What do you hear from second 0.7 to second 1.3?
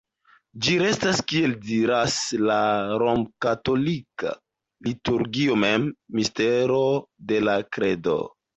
restas,